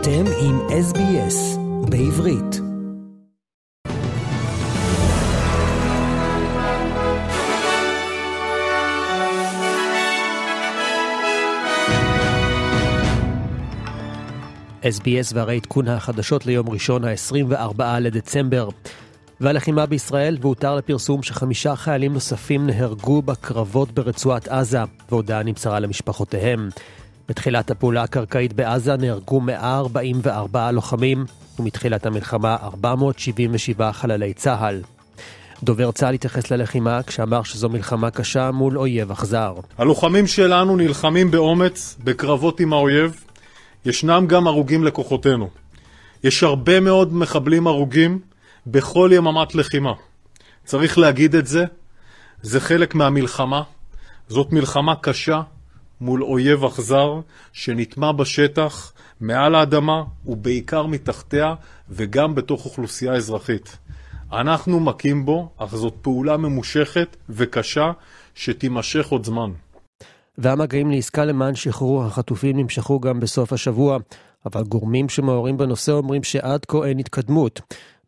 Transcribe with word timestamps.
אתם 0.00 0.24
עם 0.40 0.58
SBS 0.58 1.58
בעברית. 1.90 2.60
SBS 14.82 15.34
והרי 15.34 15.56
עדכון 15.56 15.88
החדשות 15.88 16.46
ליום 16.46 16.68
ראשון 16.68 17.04
ה-24 17.04 17.82
לדצמבר. 18.00 18.68
והלחימה 19.40 19.86
בישראל, 19.86 20.38
והותר 20.40 20.76
לפרסום 20.76 21.22
שחמישה 21.22 21.76
חיילים 21.76 22.12
נוספים 22.12 22.66
נהרגו 22.66 23.22
בקרבות 23.22 23.92
ברצועת 23.92 24.48
עזה, 24.48 24.78
והודעה 25.10 25.42
נמסרה 25.42 25.80
למשפחותיהם. 25.80 26.68
בתחילת 27.28 27.70
הפעולה 27.70 28.02
הקרקעית 28.02 28.52
בעזה 28.52 28.96
נהרגו 28.96 29.40
144 29.40 30.70
לוחמים, 30.70 31.24
ומתחילת 31.58 32.06
המלחמה 32.06 32.56
477 32.62 33.92
חללי 33.92 34.34
צה"ל. 34.34 34.82
דובר 35.62 35.90
צה"ל 35.90 36.14
התייחס 36.14 36.50
ללחימה 36.50 37.02
כשאמר 37.02 37.42
שזו 37.42 37.68
מלחמה 37.68 38.10
קשה 38.10 38.50
מול 38.50 38.78
אויב 38.78 39.10
אכזר. 39.10 39.54
הלוחמים 39.78 40.26
שלנו 40.26 40.76
נלחמים 40.76 41.30
באומץ 41.30 41.96
בקרבות 42.04 42.60
עם 42.60 42.72
האויב. 42.72 43.24
ישנם 43.84 44.24
גם 44.28 44.46
הרוגים 44.46 44.84
לכוחותינו. 44.84 45.48
יש 46.24 46.42
הרבה 46.42 46.80
מאוד 46.80 47.14
מחבלים 47.14 47.66
הרוגים 47.66 48.18
בכל 48.66 49.10
יממת 49.12 49.54
לחימה. 49.54 49.92
צריך 50.64 50.98
להגיד 50.98 51.34
את 51.34 51.46
זה, 51.46 51.64
זה 52.42 52.60
חלק 52.60 52.94
מהמלחמה. 52.94 53.62
זאת 54.28 54.52
מלחמה 54.52 54.94
קשה 54.96 55.40
מול 56.00 56.24
אויב 56.24 56.64
אכזר 56.64 57.20
שנטמע 57.52 58.12
בשטח, 58.12 58.92
מעל 59.20 59.54
האדמה 59.54 60.02
ובעיקר 60.26 60.86
מתחתיה 60.86 61.54
וגם 61.88 62.34
בתוך 62.34 62.64
אוכלוסייה 62.64 63.12
אזרחית. 63.12 63.78
אנחנו 64.32 64.80
מכים 64.80 65.24
בו, 65.24 65.48
אך 65.56 65.76
זאת 65.76 65.94
פעולה 66.02 66.36
ממושכת 66.36 67.16
וקשה 67.28 67.92
שתימשך 68.34 69.08
עוד 69.08 69.24
זמן. 69.24 69.50
והמגעים 70.38 70.90
לעסקה 70.90 71.24
למען 71.24 71.54
שחרור 71.54 72.04
החטופים 72.04 72.56
נמשכו 72.56 73.00
גם 73.00 73.20
בסוף 73.20 73.52
השבוע, 73.52 73.98
אבל 74.46 74.62
גורמים 74.62 75.08
שמעורים 75.08 75.56
בנושא 75.56 75.92
אומרים 75.92 76.22
שעד 76.22 76.64
כה 76.64 76.86
אין 76.86 76.98
התקדמות. 76.98 77.60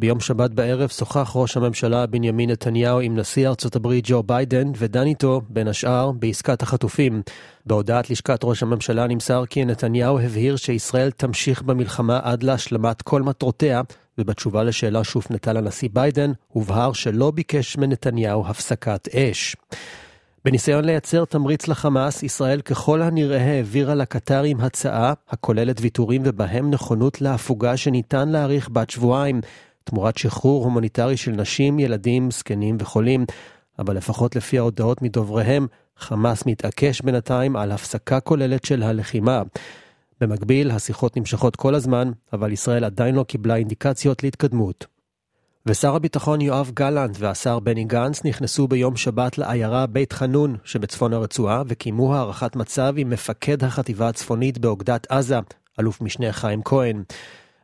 ביום 0.00 0.20
שבת 0.20 0.50
בערב 0.50 0.88
שוחח 0.88 1.32
ראש 1.34 1.56
הממשלה 1.56 2.06
בנימין 2.06 2.50
נתניהו 2.50 3.00
עם 3.00 3.16
נשיא 3.16 3.48
ארצות 3.48 3.76
הברית 3.76 4.04
ג'ו 4.08 4.22
ביידן 4.22 4.72
ודן 4.76 5.06
איתו, 5.06 5.40
בין 5.48 5.68
השאר, 5.68 6.12
בעסקת 6.12 6.62
החטופים. 6.62 7.22
בהודעת 7.66 8.10
לשכת 8.10 8.40
ראש 8.44 8.62
הממשלה 8.62 9.06
נמסר 9.06 9.46
כי 9.46 9.64
נתניהו 9.64 10.18
הבהיר 10.18 10.56
שישראל 10.56 11.10
תמשיך 11.10 11.62
במלחמה 11.62 12.20
עד 12.22 12.42
להשלמת 12.42 13.02
כל 13.02 13.22
מטרותיה, 13.22 13.80
ובתשובה 14.18 14.62
לשאלה 14.62 15.04
שהופנתה 15.04 15.52
לנשיא 15.52 15.88
ביידן, 15.92 16.32
הובהר 16.48 16.92
שלא 16.92 17.30
ביקש 17.30 17.76
מנתניהו 17.76 18.46
הפסקת 18.46 19.08
אש. 19.14 19.56
בניסיון 20.44 20.84
לייצר 20.84 21.24
תמריץ 21.24 21.68
לחמאס, 21.68 22.22
ישראל 22.22 22.60
ככל 22.60 23.02
הנראה 23.02 23.42
העבירה 23.42 23.94
לקטארים 23.94 24.60
הצעה 24.60 25.12
הכוללת 25.28 25.80
ויתורים 25.80 26.22
ובהם 26.24 26.70
נכונות 26.70 27.20
להפוגה 27.20 27.76
שניתן 27.76 28.28
להאריך 28.28 28.68
בת 28.68 28.90
שבועיים, 28.90 29.40
תמורת 29.90 30.18
שחרור 30.18 30.64
הומניטרי 30.64 31.16
של 31.16 31.30
נשים, 31.30 31.78
ילדים, 31.78 32.30
זקנים 32.30 32.76
וחולים. 32.80 33.24
אבל 33.78 33.96
לפחות 33.96 34.36
לפי 34.36 34.58
ההודעות 34.58 35.02
מדובריהם, 35.02 35.66
חמאס 35.96 36.46
מתעקש 36.46 37.00
בינתיים 37.00 37.56
על 37.56 37.72
הפסקה 37.72 38.20
כוללת 38.20 38.64
של 38.64 38.82
הלחימה. 38.82 39.42
במקביל, 40.20 40.70
השיחות 40.70 41.16
נמשכות 41.16 41.56
כל 41.56 41.74
הזמן, 41.74 42.10
אבל 42.32 42.52
ישראל 42.52 42.84
עדיין 42.84 43.14
לא 43.14 43.22
קיבלה 43.22 43.56
אינדיקציות 43.56 44.22
להתקדמות. 44.22 44.86
ושר 45.66 45.94
הביטחון 45.94 46.40
יואב 46.40 46.70
גלנט 46.74 47.16
והשר 47.18 47.58
בני 47.58 47.84
גנץ 47.84 48.24
נכנסו 48.24 48.68
ביום 48.68 48.96
שבת 48.96 49.38
לעיירה 49.38 49.86
בית 49.86 50.12
חנון 50.12 50.56
שבצפון 50.64 51.12
הרצועה 51.12 51.62
וקיימו 51.66 52.14
הערכת 52.14 52.56
מצב 52.56 52.94
עם 52.96 53.10
מפקד 53.10 53.64
החטיבה 53.64 54.08
הצפונית 54.08 54.58
באוגדת 54.58 55.06
עזה, 55.10 55.38
אלוף 55.80 56.00
משנה 56.00 56.32
חיים 56.32 56.62
כהן. 56.64 57.02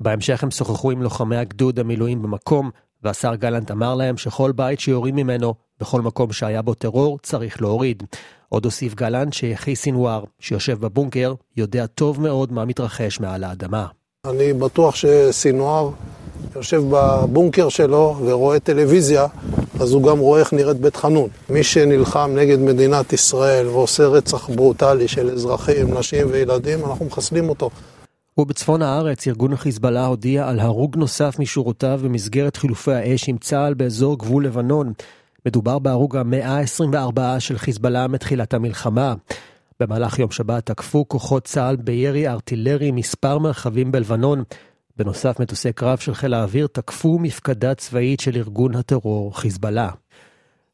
בהמשך 0.00 0.42
הם 0.42 0.50
שוחחו 0.50 0.90
עם 0.90 1.02
לוחמי 1.02 1.36
הגדוד 1.36 1.78
המילואים 1.78 2.22
במקום, 2.22 2.70
והשר 3.02 3.34
גלנט 3.34 3.70
אמר 3.70 3.94
להם 3.94 4.16
שכל 4.16 4.52
בית 4.52 4.80
שיורים 4.80 5.16
ממנו, 5.16 5.54
בכל 5.80 6.00
מקום 6.00 6.32
שהיה 6.32 6.62
בו 6.62 6.74
טרור, 6.74 7.18
צריך 7.22 7.62
להוריד. 7.62 8.02
עוד 8.48 8.64
הוסיף 8.64 8.94
גלנט 8.94 9.32
שיחי 9.32 9.76
סינואר, 9.76 10.24
שיושב 10.38 10.80
בבונקר, 10.80 11.34
יודע 11.56 11.86
טוב 11.86 12.20
מאוד 12.20 12.52
מה 12.52 12.64
מתרחש 12.64 13.20
מעל 13.20 13.44
האדמה. 13.44 13.86
אני 14.26 14.52
בטוח 14.52 14.94
שסינואר 14.94 15.90
יושב 16.56 16.82
בבונקר 16.90 17.68
שלו 17.68 18.16
ורואה 18.24 18.60
טלוויזיה, 18.60 19.26
אז 19.80 19.92
הוא 19.92 20.02
גם 20.02 20.18
רואה 20.18 20.40
איך 20.40 20.52
נראית 20.52 20.76
בית 20.76 20.96
חנון. 20.96 21.28
מי 21.50 21.62
שנלחם 21.62 22.30
נגד 22.34 22.58
מדינת 22.58 23.12
ישראל 23.12 23.66
ועושה 23.66 24.06
רצח 24.06 24.50
ברוטלי 24.50 25.08
של 25.08 25.30
אזרחים, 25.30 25.98
נשים 25.98 26.26
וילדים, 26.30 26.84
אנחנו 26.84 27.04
מחסלים 27.04 27.48
אותו. 27.48 27.70
ובצפון 28.38 28.82
הארץ 28.82 29.28
ארגון 29.28 29.52
החיזבאללה 29.52 30.06
הודיע 30.06 30.48
על 30.48 30.60
הרוג 30.60 30.96
נוסף 30.96 31.38
משורותיו 31.38 32.00
במסגרת 32.04 32.56
חילופי 32.56 32.92
האש 32.92 33.28
עם 33.28 33.38
צה"ל 33.38 33.74
באזור 33.74 34.18
גבול 34.18 34.46
לבנון. 34.46 34.92
מדובר 35.46 35.78
בהרוג 35.78 36.16
המאה 36.16 36.60
ה-24 36.60 37.40
של 37.40 37.58
חיזבאללה 37.58 38.06
מתחילת 38.08 38.54
המלחמה. 38.54 39.14
במהלך 39.80 40.18
יום 40.18 40.30
שבת 40.30 40.66
תקפו 40.66 41.08
כוחות 41.08 41.44
צה"ל 41.44 41.76
בירי 41.76 42.28
ארטילרי 42.28 42.90
מספר 42.90 43.38
מרחבים 43.38 43.92
בלבנון. 43.92 44.42
בנוסף, 44.96 45.40
מטוסי 45.40 45.72
קרב 45.72 45.98
של 45.98 46.14
חיל 46.14 46.34
האוויר 46.34 46.66
תקפו 46.66 47.18
מפקדה 47.18 47.74
צבאית 47.74 48.20
של 48.20 48.36
ארגון 48.36 48.74
הטרור 48.74 49.38
חיזבאללה. 49.38 49.90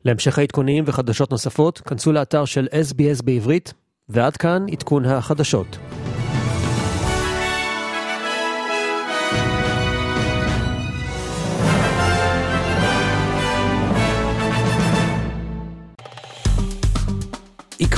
להמשך 0.04 0.38
העדכונים 0.38 0.84
וחדשות 0.86 1.30
נוספות, 1.30 1.78
כנסו 1.78 2.12
לאתר 2.12 2.44
של 2.44 2.68
SBS 2.72 3.22
בעברית, 3.24 3.72
ועד 4.08 4.36
כאן 4.36 4.66
עדכון 4.72 5.04
החדשות. 5.04 5.78